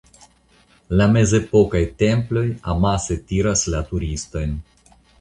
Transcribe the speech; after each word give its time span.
La 1.01 1.07
mezepokaj 1.11 1.83
temploj 2.05 2.45
amase 2.75 3.21
tiras 3.31 3.67
la 3.75 3.87
turistojn. 3.95 4.61